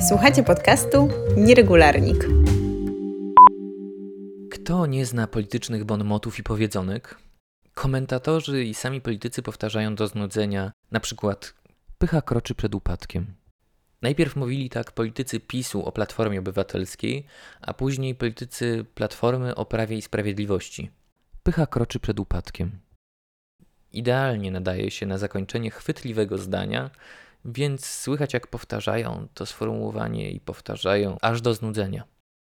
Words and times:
Słuchacie 0.00 0.42
podcastu 0.42 1.08
Nieregularnik. 1.36 2.28
Kto 4.50 4.86
nie 4.86 5.06
zna 5.06 5.26
politycznych 5.26 5.84
bonmotów 5.84 6.38
i 6.38 6.42
powiedzonek? 6.42 7.18
Komentatorzy 7.74 8.64
i 8.64 8.74
sami 8.74 9.00
politycy 9.00 9.42
powtarzają 9.42 9.94
do 9.94 10.06
znudzenia, 10.06 10.72
na 10.90 11.00
przykład 11.00 11.54
pycha 11.98 12.22
kroczy 12.22 12.54
przed 12.54 12.74
upadkiem. 12.74 13.26
Najpierw 14.02 14.36
mówili 14.36 14.70
tak 14.70 14.92
politycy 14.92 15.40
PiSu 15.40 15.84
o 15.84 15.92
Platformie 15.92 16.38
Obywatelskiej, 16.38 17.26
a 17.60 17.74
później 17.74 18.14
politycy 18.14 18.84
Platformy 18.94 19.54
o 19.54 19.64
Prawie 19.64 19.96
i 19.96 20.02
Sprawiedliwości. 20.02 20.90
Pycha 21.42 21.66
kroczy 21.66 22.00
przed 22.00 22.20
upadkiem. 22.20 22.70
Idealnie 23.92 24.50
nadaje 24.50 24.90
się 24.90 25.06
na 25.06 25.18
zakończenie 25.18 25.70
chwytliwego 25.70 26.38
zdania, 26.38 26.90
więc 27.44 27.86
słychać 27.86 28.34
jak 28.34 28.46
powtarzają 28.46 29.28
to 29.34 29.46
sformułowanie 29.46 30.30
i 30.30 30.40
powtarzają 30.40 31.16
aż 31.20 31.40
do 31.40 31.54
znudzenia. 31.54 32.04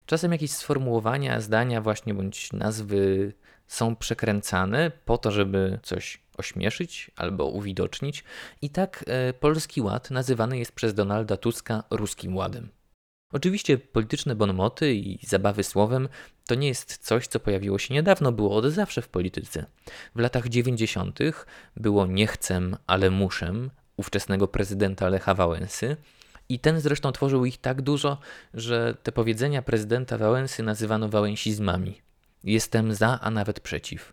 Czasem 0.06 0.32
jakieś 0.32 0.50
sformułowania, 0.50 1.40
zdania 1.40 1.80
właśnie 1.80 2.14
bądź 2.14 2.52
nazwy 2.52 3.32
są 3.66 3.96
przekręcane 3.96 4.90
po 5.04 5.18
to, 5.18 5.30
żeby 5.30 5.78
coś 5.82 6.22
ośmieszyć 6.36 7.10
albo 7.16 7.44
uwidocznić. 7.44 8.24
I 8.62 8.70
tak 8.70 9.04
e, 9.06 9.32
Polski 9.32 9.80
Ład 9.80 10.10
nazywany 10.10 10.58
jest 10.58 10.72
przez 10.72 10.94
Donalda 10.94 11.36
Tuska 11.36 11.84
ruskim 11.90 12.36
ładem. 12.36 12.68
Oczywiście 13.32 13.78
polityczne 13.78 14.34
bonmoty 14.34 14.94
i 14.94 15.26
zabawy 15.26 15.62
słowem 15.62 16.08
to 16.46 16.54
nie 16.54 16.68
jest 16.68 16.98
coś, 16.98 17.26
co 17.26 17.40
pojawiło 17.40 17.78
się 17.78 17.94
niedawno, 17.94 18.32
było 18.32 18.56
od 18.56 18.64
zawsze 18.66 19.02
w 19.02 19.08
polityce. 19.08 19.66
W 20.14 20.18
latach 20.18 20.48
90. 20.48 21.18
było 21.76 22.06
nie 22.06 22.26
chcę, 22.26 22.60
ale 22.86 23.10
muszę, 23.10 23.52
ówczesnego 23.96 24.48
prezydenta 24.48 25.08
Lecha 25.08 25.34
Wałęsy. 25.34 25.96
I 26.48 26.58
ten 26.58 26.80
zresztą 26.80 27.12
tworzył 27.12 27.44
ich 27.44 27.58
tak 27.58 27.82
dużo, 27.82 28.18
że 28.54 28.94
te 29.02 29.12
powiedzenia 29.12 29.62
prezydenta 29.62 30.18
Wałęsy 30.18 30.62
nazywano 30.62 31.08
wałęsizmami. 31.08 32.00
Jestem 32.44 32.94
za, 32.94 33.20
a 33.20 33.30
nawet 33.30 33.60
przeciw. 33.60 34.12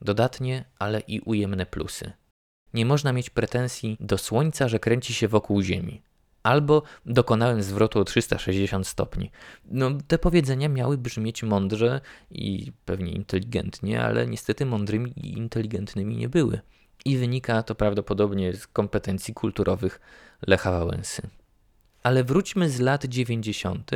Dodatnie, 0.00 0.64
ale 0.78 1.00
i 1.00 1.20
ujemne 1.20 1.66
plusy. 1.66 2.12
Nie 2.74 2.86
można 2.86 3.12
mieć 3.12 3.30
pretensji 3.30 3.96
do 4.00 4.18
Słońca, 4.18 4.68
że 4.68 4.78
kręci 4.78 5.14
się 5.14 5.28
wokół 5.28 5.62
Ziemi. 5.62 6.02
Albo 6.42 6.82
dokonałem 7.06 7.62
zwrotu 7.62 7.98
o 8.00 8.04
360 8.04 8.86
stopni. 8.86 9.30
No, 9.64 9.90
te 10.08 10.18
powiedzenia 10.18 10.68
miały 10.68 10.98
brzmieć 10.98 11.42
mądrze 11.42 12.00
i 12.30 12.72
pewnie 12.84 13.12
inteligentnie, 13.12 14.02
ale 14.02 14.26
niestety 14.26 14.66
mądrymi 14.66 15.10
i 15.10 15.38
inteligentnymi 15.38 16.16
nie 16.16 16.28
były 16.28 16.60
i 17.04 17.16
wynika 17.16 17.62
to 17.62 17.74
prawdopodobnie 17.74 18.52
z 18.52 18.66
kompetencji 18.66 19.34
kulturowych 19.34 20.00
Lecha 20.46 20.70
Wałęsy. 20.70 21.22
Ale 22.02 22.24
wróćmy 22.24 22.70
z 22.70 22.80
lat 22.80 23.04
90. 23.04 23.90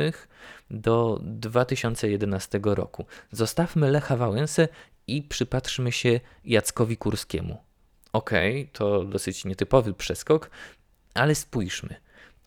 do 0.69 1.19
2011 1.23 2.59
roku. 2.63 3.05
Zostawmy 3.31 3.91
Lecha 3.91 4.17
Wałęsę 4.17 4.67
i 5.07 5.23
przypatrzmy 5.23 5.91
się 5.91 6.19
Jackowi 6.45 6.97
Kurskiemu. 6.97 7.57
Okej, 8.13 8.61
okay, 8.61 8.73
to 8.73 9.03
dosyć 9.03 9.45
nietypowy 9.45 9.93
przeskok, 9.93 10.49
ale 11.13 11.35
spójrzmy. 11.35 11.95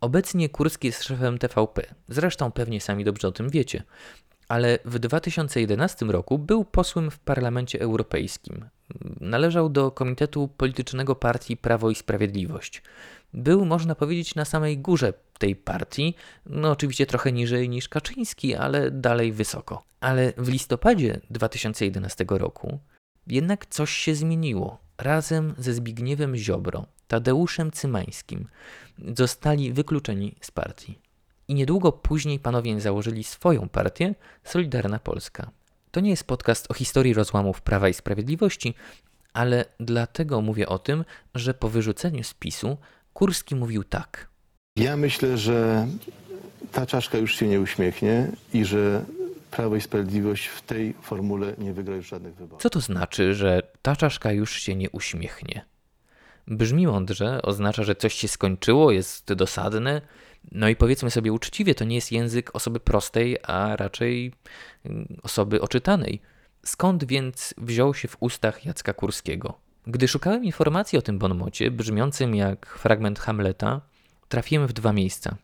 Obecnie 0.00 0.48
Kurski 0.48 0.86
jest 0.86 1.04
szefem 1.04 1.38
TVP. 1.38 1.82
Zresztą 2.08 2.52
pewnie 2.52 2.80
sami 2.80 3.04
dobrze 3.04 3.28
o 3.28 3.32
tym 3.32 3.50
wiecie 3.50 3.82
ale 4.48 4.78
w 4.84 4.98
2011 4.98 6.06
roku 6.06 6.38
był 6.38 6.64
posłem 6.64 7.10
w 7.10 7.18
Parlamencie 7.18 7.80
Europejskim. 7.80 8.68
Należał 9.20 9.68
do 9.68 9.90
Komitetu 9.90 10.48
Politycznego 10.48 11.14
Partii 11.14 11.56
Prawo 11.56 11.90
i 11.90 11.94
Sprawiedliwość. 11.94 12.82
Był, 13.34 13.64
można 13.64 13.94
powiedzieć, 13.94 14.34
na 14.34 14.44
samej 14.44 14.78
górze 14.78 15.12
tej 15.38 15.56
partii, 15.56 16.14
no 16.46 16.70
oczywiście 16.70 17.06
trochę 17.06 17.32
niżej 17.32 17.68
niż 17.68 17.88
Kaczyński, 17.88 18.54
ale 18.54 18.90
dalej 18.90 19.32
wysoko. 19.32 19.82
Ale 20.00 20.32
w 20.36 20.48
listopadzie 20.48 21.20
2011 21.30 22.24
roku 22.28 22.78
jednak 23.26 23.66
coś 23.66 23.90
się 23.90 24.14
zmieniło. 24.14 24.78
Razem 24.98 25.54
ze 25.58 25.74
Zbigniewem 25.74 26.36
Ziobro, 26.36 26.86
Tadeuszem 27.08 27.72
Cymańskim 27.72 28.48
zostali 29.14 29.72
wykluczeni 29.72 30.34
z 30.40 30.50
partii 30.50 31.07
i 31.48 31.54
niedługo 31.54 31.92
później 31.92 32.38
panowie 32.38 32.80
założyli 32.80 33.24
swoją 33.24 33.68
partię 33.68 34.14
Solidarna 34.44 34.98
Polska. 34.98 35.50
To 35.90 36.00
nie 36.00 36.10
jest 36.10 36.24
podcast 36.24 36.70
o 36.70 36.74
historii 36.74 37.14
rozłamów 37.14 37.60
Prawa 37.60 37.88
i 37.88 37.94
Sprawiedliwości, 37.94 38.74
ale 39.32 39.64
dlatego 39.80 40.40
mówię 40.40 40.68
o 40.68 40.78
tym, 40.78 41.04
że 41.34 41.54
po 41.54 41.68
wyrzuceniu 41.68 42.24
spisu 42.24 42.76
Kurski 43.12 43.54
mówił 43.54 43.84
tak. 43.84 44.28
Ja 44.76 44.96
myślę, 44.96 45.38
że 45.38 45.86
ta 46.72 46.86
czaszka 46.86 47.18
już 47.18 47.34
się 47.34 47.48
nie 47.48 47.60
uśmiechnie 47.60 48.30
i 48.52 48.64
że 48.64 49.04
Prawo 49.50 49.76
i 49.76 49.80
Sprawiedliwość 49.80 50.46
w 50.46 50.62
tej 50.62 50.94
formule 51.02 51.54
nie 51.58 51.72
wygra 51.72 51.96
już 51.96 52.08
żadnych 52.08 52.34
wyborów. 52.34 52.62
Co 52.62 52.70
to 52.70 52.80
znaczy, 52.80 53.34
że 53.34 53.62
ta 53.82 53.96
czaszka 53.96 54.32
już 54.32 54.52
się 54.52 54.74
nie 54.74 54.90
uśmiechnie? 54.90 55.64
Brzmi 56.46 56.86
mądrze, 56.86 57.42
oznacza, 57.42 57.82
że 57.82 57.94
coś 57.94 58.14
się 58.14 58.28
skończyło, 58.28 58.90
jest 58.90 59.32
dosadne, 59.32 60.00
no 60.52 60.68
i 60.68 60.76
powiedzmy 60.76 61.10
sobie 61.10 61.32
uczciwie, 61.32 61.74
to 61.74 61.84
nie 61.84 61.94
jest 61.94 62.12
język 62.12 62.56
osoby 62.56 62.80
prostej, 62.80 63.36
a 63.42 63.76
raczej 63.76 64.32
mm, 64.84 65.16
osoby 65.22 65.60
oczytanej. 65.60 66.20
Skąd 66.64 67.04
więc 67.04 67.54
wziął 67.58 67.94
się 67.94 68.08
w 68.08 68.16
ustach 68.20 68.66
Jacka 68.66 68.92
Kurskiego? 68.92 69.58
Gdy 69.86 70.08
szukałem 70.08 70.44
informacji 70.44 70.98
o 70.98 71.02
tym 71.02 71.18
bonmocie, 71.18 71.70
brzmiącym 71.70 72.34
jak 72.34 72.66
fragment 72.66 73.18
Hamleta, 73.18 73.80
trafiłem 74.28 74.66
w 74.66 74.72
dwa 74.72 74.92
miejsca. 74.92 75.36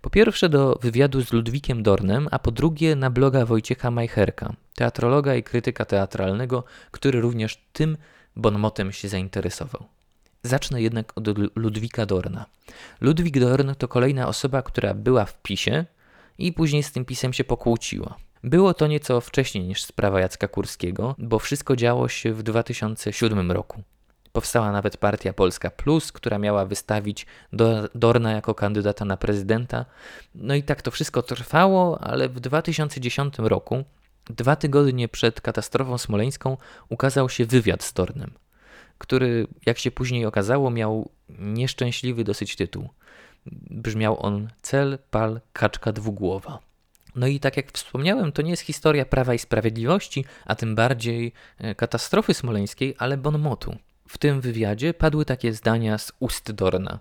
Po 0.00 0.10
pierwsze 0.10 0.48
do 0.48 0.78
wywiadu 0.82 1.22
z 1.22 1.32
Ludwikiem 1.32 1.82
Dornem, 1.82 2.28
a 2.30 2.38
po 2.38 2.50
drugie 2.50 2.96
na 2.96 3.10
bloga 3.10 3.46
Wojciecha 3.46 3.90
Majcherka, 3.90 4.52
teatrologa 4.74 5.34
i 5.34 5.42
krytyka 5.42 5.84
teatralnego, 5.84 6.64
który 6.90 7.20
również 7.20 7.64
tym 7.72 7.96
bonmotem 8.36 8.92
się 8.92 9.08
zainteresował. 9.08 9.97
Zacznę 10.42 10.82
jednak 10.82 11.12
od 11.18 11.28
Ludwika 11.56 12.06
Dorna. 12.06 12.46
Ludwik 13.00 13.40
Dorn 13.40 13.74
to 13.78 13.88
kolejna 13.88 14.28
osoba, 14.28 14.62
która 14.62 14.94
była 14.94 15.24
w 15.24 15.42
PiSie 15.42 15.84
i 16.38 16.52
później 16.52 16.82
z 16.82 16.92
tym 16.92 17.04
PiSem 17.04 17.32
się 17.32 17.44
pokłóciła. 17.44 18.16
Było 18.44 18.74
to 18.74 18.86
nieco 18.86 19.20
wcześniej 19.20 19.64
niż 19.64 19.82
sprawa 19.82 20.20
Jacka 20.20 20.48
Kurskiego, 20.48 21.14
bo 21.18 21.38
wszystko 21.38 21.76
działo 21.76 22.08
się 22.08 22.32
w 22.32 22.42
2007 22.42 23.52
roku. 23.52 23.82
Powstała 24.32 24.72
nawet 24.72 24.96
partia 24.96 25.32
Polska 25.32 25.70
Plus, 25.70 26.12
która 26.12 26.38
miała 26.38 26.64
wystawić 26.64 27.26
Dorna 27.94 28.32
jako 28.32 28.54
kandydata 28.54 29.04
na 29.04 29.16
prezydenta. 29.16 29.84
No 30.34 30.54
i 30.54 30.62
tak 30.62 30.82
to 30.82 30.90
wszystko 30.90 31.22
trwało, 31.22 32.00
ale 32.00 32.28
w 32.28 32.40
2010 32.40 33.38
roku, 33.38 33.84
dwa 34.30 34.56
tygodnie 34.56 35.08
przed 35.08 35.40
katastrofą 35.40 35.98
smoleńską, 35.98 36.56
ukazał 36.88 37.28
się 37.28 37.46
wywiad 37.46 37.82
z 37.82 37.92
Dornem 37.92 38.30
który, 38.98 39.46
jak 39.66 39.78
się 39.78 39.90
później 39.90 40.26
okazało, 40.26 40.70
miał 40.70 41.10
nieszczęśliwy 41.38 42.24
dosyć 42.24 42.56
tytuł. 42.56 42.88
Brzmiał 43.70 44.26
on 44.26 44.48
Cel, 44.62 44.98
pal, 45.10 45.40
kaczka 45.52 45.92
dwugłowa. 45.92 46.58
No 47.16 47.26
i 47.26 47.40
tak 47.40 47.56
jak 47.56 47.72
wspomniałem, 47.72 48.32
to 48.32 48.42
nie 48.42 48.50
jest 48.50 48.62
historia 48.62 49.04
Prawa 49.04 49.34
i 49.34 49.38
Sprawiedliwości, 49.38 50.24
a 50.44 50.54
tym 50.54 50.74
bardziej 50.74 51.32
e, 51.58 51.74
katastrofy 51.74 52.34
smoleńskiej, 52.34 52.94
ale 52.98 53.16
bonmotu. 53.16 53.76
W 54.08 54.18
tym 54.18 54.40
wywiadzie 54.40 54.94
padły 54.94 55.24
takie 55.24 55.52
zdania 55.52 55.98
z 55.98 56.12
ust 56.20 56.52
Dorna. 56.52 56.98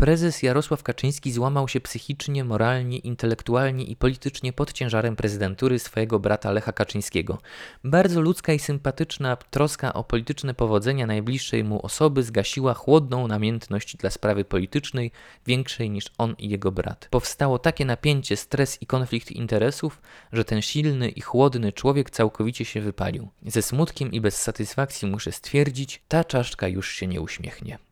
Prezes 0.00 0.42
Jarosław 0.42 0.82
Kaczyński 0.82 1.32
złamał 1.32 1.68
się 1.68 1.80
psychicznie, 1.80 2.44
moralnie, 2.44 2.98
intelektualnie 2.98 3.84
i 3.84 3.96
politycznie 3.96 4.52
pod 4.52 4.72
ciężarem 4.72 5.16
prezydentury 5.16 5.78
swojego 5.78 6.18
brata 6.18 6.52
Lecha 6.52 6.72
Kaczyńskiego. 6.72 7.38
Bardzo 7.84 8.20
ludzka 8.20 8.52
i 8.52 8.58
sympatyczna 8.58 9.36
troska 9.36 9.92
o 9.92 10.04
polityczne 10.04 10.54
powodzenia 10.54 11.06
najbliższej 11.06 11.64
mu 11.64 11.86
osoby 11.86 12.22
zgasiła 12.22 12.74
chłodną 12.74 13.28
namiętność 13.28 13.96
dla 13.96 14.10
sprawy 14.10 14.44
politycznej, 14.44 15.10
większej 15.46 15.90
niż 15.90 16.04
on 16.18 16.34
i 16.38 16.48
jego 16.48 16.72
brat. 16.72 17.08
Powstało 17.10 17.58
takie 17.58 17.84
napięcie, 17.84 18.36
stres 18.36 18.82
i 18.82 18.86
konflikt 18.86 19.30
interesów, 19.30 20.02
że 20.32 20.44
ten 20.44 20.62
silny 20.62 21.08
i 21.08 21.20
chłodny 21.20 21.72
człowiek 21.72 22.10
całkowicie 22.10 22.64
się 22.64 22.80
wypalił. 22.80 23.28
Ze 23.46 23.62
smutkiem 23.62 24.12
i 24.12 24.20
bez 24.20 24.42
satysfakcji 24.42 25.08
muszę 25.08 25.32
stwierdzić, 25.32 26.02
ta 26.08 26.24
czaszka 26.24 26.68
już 26.68 26.90
się 26.90 27.06
nie 27.06 27.20
uśmiechnie. 27.20 27.89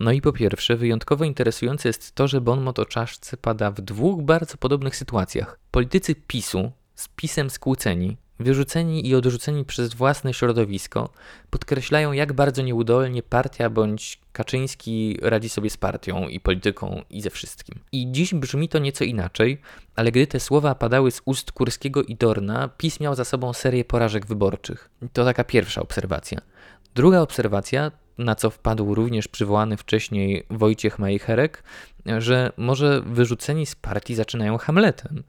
No 0.00 0.12
i 0.12 0.20
po 0.20 0.32
pierwsze, 0.32 0.76
wyjątkowo 0.76 1.24
interesujące 1.24 1.88
jest 1.88 2.14
to, 2.14 2.28
że 2.28 2.40
bon 2.40 2.60
mot 2.60 2.78
o 2.78 2.86
czaszce 2.86 3.36
pada 3.36 3.70
w 3.70 3.80
dwóch 3.80 4.22
bardzo 4.22 4.56
podobnych 4.56 4.96
sytuacjach. 4.96 5.58
Politycy 5.70 6.14
PiSu, 6.14 6.72
z 6.94 7.08
PiSem 7.08 7.50
skłóceni, 7.50 8.16
wyrzuceni 8.38 9.08
i 9.08 9.14
odrzuceni 9.14 9.64
przez 9.64 9.94
własne 9.94 10.34
środowisko, 10.34 11.12
podkreślają, 11.50 12.12
jak 12.12 12.32
bardzo 12.32 12.62
nieudolnie 12.62 13.22
partia 13.22 13.70
bądź 13.70 14.20
Kaczyński 14.32 15.18
radzi 15.22 15.48
sobie 15.48 15.70
z 15.70 15.76
partią 15.76 16.28
i 16.28 16.40
polityką 16.40 17.02
i 17.10 17.20
ze 17.20 17.30
wszystkim. 17.30 17.78
I 17.92 18.12
dziś 18.12 18.34
brzmi 18.34 18.68
to 18.68 18.78
nieco 18.78 19.04
inaczej, 19.04 19.60
ale 19.96 20.10
gdy 20.12 20.26
te 20.26 20.40
słowa 20.40 20.74
padały 20.74 21.10
z 21.10 21.22
ust 21.24 21.52
Kurskiego 21.52 22.02
i 22.02 22.16
Dorna, 22.16 22.68
PiS 22.68 23.00
miał 23.00 23.14
za 23.14 23.24
sobą 23.24 23.52
serię 23.52 23.84
porażek 23.84 24.26
wyborczych. 24.26 24.90
To 25.12 25.24
taka 25.24 25.44
pierwsza 25.44 25.82
obserwacja. 25.82 26.40
Druga 26.94 27.20
obserwacja 27.20 27.90
na 28.18 28.34
co 28.34 28.50
wpadł 28.50 28.94
również 28.94 29.28
przywołany 29.28 29.76
wcześniej 29.76 30.46
Wojciech 30.50 30.98
Majcherek, 30.98 31.62
że 32.18 32.52
może 32.56 33.02
wyrzuceni 33.06 33.66
z 33.66 33.74
partii 33.74 34.14
zaczynają 34.14 34.58
Hamletem. 34.58 35.22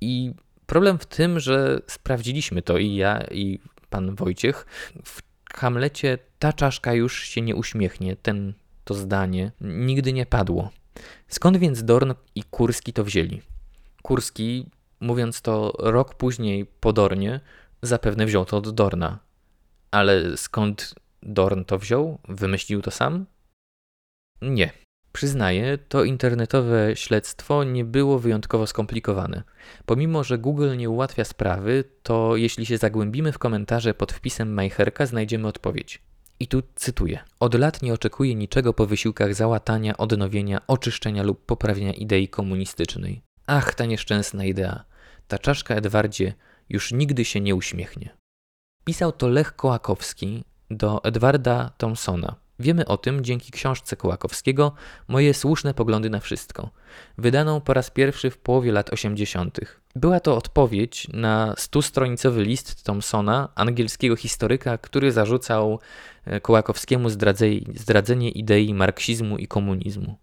I 0.00 0.32
problem 0.66 0.98
w 0.98 1.06
tym, 1.06 1.40
że 1.40 1.80
sprawdziliśmy 1.86 2.62
to 2.62 2.78
i 2.78 2.94
ja, 2.94 3.20
i 3.30 3.58
pan 3.90 4.14
Wojciech. 4.14 4.66
W 5.04 5.22
Hamlecie 5.54 6.18
ta 6.38 6.52
czaszka 6.52 6.94
już 6.94 7.22
się 7.22 7.40
nie 7.40 7.56
uśmiechnie, 7.56 8.16
ten 8.16 8.52
to 8.84 8.94
zdanie 8.94 9.52
nigdy 9.60 10.12
nie 10.12 10.26
padło. 10.26 10.70
Skąd 11.28 11.56
więc 11.56 11.84
Dorn 11.84 12.12
i 12.34 12.42
Kurski 12.44 12.92
to 12.92 13.04
wzięli? 13.04 13.42
Kurski, 14.02 14.66
mówiąc 15.00 15.42
to 15.42 15.72
rok 15.78 16.14
później 16.14 16.66
po 16.80 16.92
Dornie, 16.92 17.40
zapewne 17.82 18.26
wziął 18.26 18.44
to 18.44 18.56
od 18.56 18.70
Dorna. 18.70 19.18
Ale 19.90 20.36
skąd 20.36 20.94
Dorn 21.22 21.64
to 21.64 21.78
wziął? 21.78 22.18
Wymyślił 22.28 22.82
to 22.82 22.90
sam? 22.90 23.26
Nie. 24.42 24.72
Przyznaję, 25.12 25.78
to 25.78 26.04
internetowe 26.04 26.96
śledztwo 26.96 27.64
nie 27.64 27.84
było 27.84 28.18
wyjątkowo 28.18 28.66
skomplikowane. 28.66 29.42
Pomimo, 29.86 30.24
że 30.24 30.38
Google 30.38 30.76
nie 30.76 30.90
ułatwia 30.90 31.24
sprawy, 31.24 31.84
to 32.02 32.36
jeśli 32.36 32.66
się 32.66 32.78
zagłębimy 32.78 33.32
w 33.32 33.38
komentarze 33.38 33.94
pod 33.94 34.12
wpisem 34.12 34.54
Majcherka, 34.54 35.06
znajdziemy 35.06 35.48
odpowiedź. 35.48 36.02
I 36.40 36.48
tu 36.48 36.62
cytuję. 36.74 37.18
Od 37.40 37.54
lat 37.54 37.82
nie 37.82 37.94
oczekuję 37.94 38.34
niczego 38.34 38.72
po 38.74 38.86
wysiłkach 38.86 39.34
załatania, 39.34 39.96
odnowienia, 39.96 40.66
oczyszczenia 40.66 41.22
lub 41.22 41.46
poprawienia 41.46 41.92
idei 41.92 42.28
komunistycznej. 42.28 43.22
Ach, 43.46 43.74
ta 43.74 43.84
nieszczęsna 43.84 44.44
idea. 44.44 44.84
Ta 45.28 45.38
czaszka 45.38 45.74
Edwardzie 45.74 46.34
już 46.68 46.92
nigdy 46.92 47.24
się 47.24 47.40
nie 47.40 47.54
uśmiechnie. 47.54 48.16
Pisał 48.84 49.12
to 49.12 49.28
Lech 49.28 49.56
Kołakowski 49.56 50.44
do 50.70 51.04
Edwarda 51.04 51.70
Thompsona. 51.78 52.36
Wiemy 52.60 52.86
o 52.86 52.96
tym 52.96 53.24
dzięki 53.24 53.52
książce 53.52 53.96
Kołakowskiego 53.96 54.72
Moje 55.08 55.34
słuszne 55.34 55.74
poglądy 55.74 56.10
na 56.10 56.20
wszystko, 56.20 56.70
wydaną 57.18 57.60
po 57.60 57.74
raz 57.74 57.90
pierwszy 57.90 58.30
w 58.30 58.38
połowie 58.38 58.72
lat 58.72 58.90
80. 58.92 59.60
Była 59.96 60.20
to 60.20 60.36
odpowiedź 60.36 61.08
na 61.12 61.54
stustronicowy 61.58 62.42
list 62.42 62.84
Thompsona, 62.84 63.48
angielskiego 63.54 64.16
historyka, 64.16 64.78
który 64.78 65.12
zarzucał 65.12 65.78
e, 66.24 66.40
Kołakowskiemu 66.40 67.08
zdradzenie 67.74 68.30
idei 68.30 68.74
marksizmu 68.74 69.38
i 69.38 69.46
komunizmu. 69.46 70.16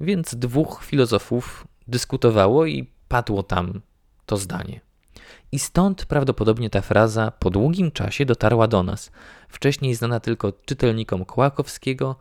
Więc 0.00 0.34
dwóch 0.34 0.84
filozofów 0.84 1.66
dyskutowało 1.88 2.66
i 2.66 2.90
padło 3.08 3.42
tam 3.42 3.80
to 4.26 4.36
zdanie. 4.36 4.87
I 5.52 5.58
stąd 5.58 6.06
prawdopodobnie 6.06 6.70
ta 6.70 6.80
fraza 6.80 7.30
po 7.30 7.50
długim 7.50 7.90
czasie 7.90 8.24
dotarła 8.24 8.68
do 8.68 8.82
nas. 8.82 9.10
Wcześniej 9.48 9.94
znana 9.94 10.20
tylko 10.20 10.52
czytelnikom 10.52 11.24
Kołakowskiego, 11.24 12.16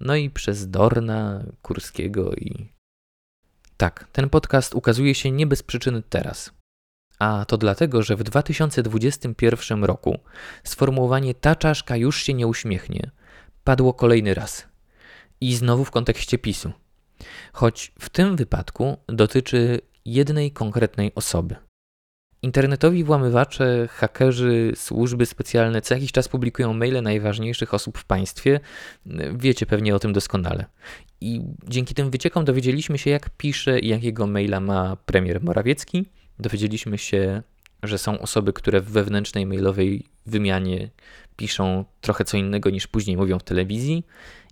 no 0.00 0.16
i 0.16 0.30
przez 0.30 0.70
Dorna, 0.70 1.44
Kurskiego 1.62 2.32
i. 2.32 2.72
Tak, 3.76 4.08
ten 4.12 4.28
podcast 4.28 4.74
ukazuje 4.74 5.14
się 5.14 5.30
nie 5.30 5.46
bez 5.46 5.62
przyczyny 5.62 6.02
teraz. 6.02 6.52
A 7.18 7.44
to 7.44 7.58
dlatego, 7.58 8.02
że 8.02 8.16
w 8.16 8.22
2021 8.22 9.84
roku 9.84 10.18
sformułowanie 10.64 11.34
ta 11.34 11.56
czaszka 11.56 11.96
już 11.96 12.22
się 12.22 12.34
nie 12.34 12.46
uśmiechnie 12.46 13.10
padło 13.64 13.94
kolejny 13.94 14.34
raz. 14.34 14.68
I 15.40 15.54
znowu 15.54 15.84
w 15.84 15.90
kontekście 15.90 16.38
PiSu. 16.38 16.72
Choć 17.52 17.92
w 17.98 18.08
tym 18.10 18.36
wypadku 18.36 18.96
dotyczy 19.06 19.80
jednej 20.04 20.52
konkretnej 20.52 21.14
osoby. 21.14 21.56
Internetowi 22.44 23.04
włamywacze, 23.04 23.88
hakerzy, 23.88 24.72
służby 24.74 25.26
specjalne 25.26 25.80
co 25.80 25.94
jakiś 25.94 26.12
czas 26.12 26.28
publikują 26.28 26.72
maile 26.72 27.02
najważniejszych 27.02 27.74
osób 27.74 27.98
w 27.98 28.04
państwie. 28.04 28.60
Wiecie 29.34 29.66
pewnie 29.66 29.94
o 29.94 29.98
tym 29.98 30.12
doskonale. 30.12 30.64
I 31.20 31.40
dzięki 31.68 31.94
tym 31.94 32.10
wyciekom 32.10 32.44
dowiedzieliśmy 32.44 32.98
się, 32.98 33.10
jak 33.10 33.30
pisze 33.30 33.78
i 33.78 33.88
jakiego 33.88 34.26
maila 34.26 34.60
ma 34.60 34.96
premier 34.96 35.42
Morawiecki. 35.42 36.06
Dowiedzieliśmy 36.38 36.98
się, 36.98 37.42
że 37.82 37.98
są 37.98 38.18
osoby, 38.18 38.52
które 38.52 38.80
w 38.80 38.90
wewnętrznej 38.90 39.46
mailowej 39.46 40.06
wymianie 40.26 40.90
piszą 41.36 41.84
trochę 42.00 42.24
co 42.24 42.36
innego 42.36 42.70
niż 42.70 42.86
później 42.86 43.16
mówią 43.16 43.38
w 43.38 43.44
telewizji. 43.44 44.06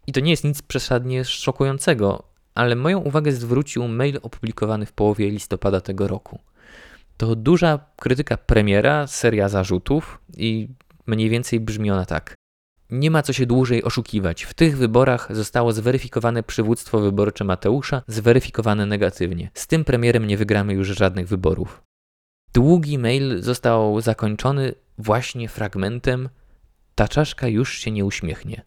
I 0.07 0.13
to 0.13 0.21
nie 0.21 0.31
jest 0.31 0.45
nic 0.45 0.63
przesadnie 0.63 1.25
szokującego, 1.25 2.23
ale 2.55 2.77
moją 2.77 2.99
uwagę 2.99 3.33
zwrócił 3.33 3.89
mail 3.89 4.19
opublikowany 4.23 4.87
w 4.87 4.93
połowie 4.93 5.31
listopada 5.31 5.81
tego 5.81 6.09
roku 6.09 6.39
to 7.21 7.37
duża 7.37 7.79
krytyka 7.97 8.37
premiera, 8.37 9.07
seria 9.07 9.49
zarzutów 9.49 10.21
i 10.37 10.69
mniej 11.07 11.31
więcej 11.31 11.61
brzmi 11.61 11.91
ona 11.91 12.07
tak. 12.07 12.35
Nie 12.91 13.11
ma 13.11 13.23
co 13.23 13.33
się 13.33 13.47
dłużej 13.47 13.85
oszukiwać. 13.85 14.43
W 14.43 14.55
tych 14.55 14.77
wyborach 14.77 15.29
zostało 15.31 15.73
zweryfikowane 15.73 16.43
przywództwo 16.43 17.01
wyborcze 17.01 17.45
Mateusza, 17.45 18.03
zweryfikowane 18.07 18.87
negatywnie. 18.87 19.51
Z 19.55 19.67
tym 19.67 19.85
premierem 19.85 20.27
nie 20.27 20.37
wygramy 20.37 20.75
już 20.75 20.89
żadnych 20.89 21.29
wyborów. 21.29 21.83
Długi 22.55 22.99
mail 22.99 23.43
został 23.43 24.01
zakończony 24.01 24.75
właśnie 24.99 25.49
fragmentem 25.49 26.29
Ta 26.95 27.09
czaszka 27.09 27.49
już 27.49 27.79
się 27.79 27.91
nie 27.91 28.05
uśmiechnie. 28.05 28.65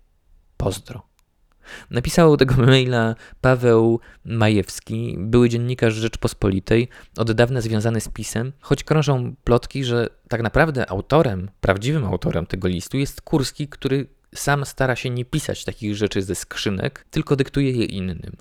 Pozdro. 0.58 1.13
Napisał 1.90 2.38
tego 2.38 2.56
maila 2.56 3.16
Paweł 3.42 4.00
Majewski, 4.26 5.16
były 5.20 5.50
dziennikarz 5.50 5.94
Rzeczpospolitej, 5.94 6.88
od 7.18 7.32
dawna 7.32 7.62
związany 7.62 8.02
z 8.02 8.08
pisem, 8.08 8.52
choć 8.62 8.84
krążą 8.84 9.36
plotki, 9.44 9.84
że 9.84 10.08
tak 10.28 10.42
naprawdę 10.42 10.90
autorem, 10.90 11.50
prawdziwym 11.62 12.06
autorem 12.06 12.46
tego 12.46 12.68
listu 12.68 12.98
jest 12.98 13.22
Kurski, 13.22 13.68
który 13.68 14.08
sam 14.36 14.66
stara 14.66 14.96
się 14.96 15.10
nie 15.10 15.26
pisać 15.26 15.66
takich 15.66 15.96
rzeczy 15.96 16.22
ze 16.22 16.36
skrzynek, 16.36 17.06
tylko 17.12 17.36
dyktuje 17.36 17.72
je 17.72 17.86
innym. 17.86 18.32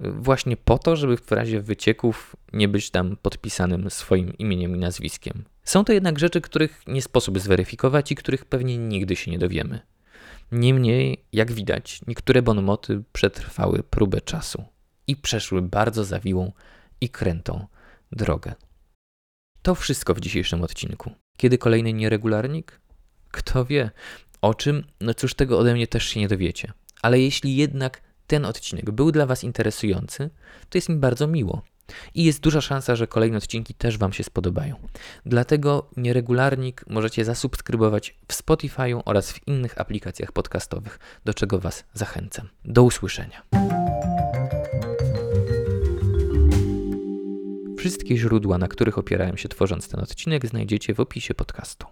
Właśnie 0.00 0.56
po 0.56 0.78
to, 0.78 0.96
żeby 0.96 1.16
w 1.16 1.32
razie 1.32 1.60
wycieków 1.60 2.36
nie 2.52 2.68
być 2.68 2.90
tam 2.90 3.16
podpisanym 3.22 3.90
swoim 3.90 4.38
imieniem 4.38 4.76
i 4.76 4.78
nazwiskiem. 4.78 5.44
Są 5.64 5.84
to 5.84 5.92
jednak 5.92 6.18
rzeczy, 6.18 6.40
których 6.40 6.82
nie 6.86 7.02
sposób 7.02 7.38
zweryfikować 7.38 8.12
i 8.12 8.14
których 8.14 8.44
pewnie 8.44 8.78
nigdy 8.78 9.16
się 9.16 9.30
nie 9.30 9.38
dowiemy. 9.38 9.80
Niemniej, 10.52 11.24
jak 11.32 11.52
widać, 11.52 12.00
niektóre 12.06 12.42
bonmoty 12.42 13.02
przetrwały 13.12 13.82
próbę 13.82 14.20
czasu 14.20 14.64
i 15.06 15.16
przeszły 15.16 15.62
bardzo 15.62 16.04
zawiłą 16.04 16.52
i 17.00 17.08
krętą 17.08 17.66
drogę. 18.12 18.54
To 19.62 19.74
wszystko 19.74 20.14
w 20.14 20.20
dzisiejszym 20.20 20.62
odcinku. 20.62 21.12
Kiedy 21.36 21.58
kolejny 21.58 21.92
nieregularnik? 21.92 22.80
Kto 23.30 23.64
wie. 23.64 23.90
O 24.40 24.54
czym? 24.54 24.84
No 25.00 25.14
cóż, 25.14 25.34
tego 25.34 25.58
ode 25.58 25.74
mnie 25.74 25.86
też 25.86 26.04
się 26.08 26.20
nie 26.20 26.28
dowiecie. 26.28 26.72
Ale 27.02 27.20
jeśli 27.20 27.56
jednak 27.56 28.02
ten 28.26 28.44
odcinek 28.44 28.90
był 28.90 29.12
dla 29.12 29.26
Was 29.26 29.44
interesujący, 29.44 30.30
to 30.68 30.78
jest 30.78 30.88
mi 30.88 30.96
bardzo 30.96 31.26
miło. 31.26 31.62
I 32.14 32.24
jest 32.24 32.40
duża 32.40 32.60
szansa, 32.60 32.96
że 32.96 33.06
kolejne 33.06 33.38
odcinki 33.38 33.74
też 33.74 33.98
Wam 33.98 34.12
się 34.12 34.24
spodobają. 34.24 34.76
Dlatego 35.26 35.90
nieregularnik 35.96 36.84
możecie 36.88 37.24
zasubskrybować 37.24 38.14
w 38.28 38.34
Spotify 38.34 39.04
oraz 39.04 39.32
w 39.32 39.48
innych 39.48 39.80
aplikacjach 39.80 40.32
podcastowych, 40.32 40.98
do 41.24 41.34
czego 41.34 41.58
Was 41.58 41.84
zachęcam. 41.94 42.48
Do 42.64 42.82
usłyszenia. 42.82 43.42
Wszystkie 47.78 48.16
źródła, 48.16 48.58
na 48.58 48.68
których 48.68 48.98
opierałem 48.98 49.36
się 49.36 49.48
tworząc 49.48 49.88
ten 49.88 50.00
odcinek, 50.00 50.46
znajdziecie 50.46 50.94
w 50.94 51.00
opisie 51.00 51.34
podcastu. 51.34 51.86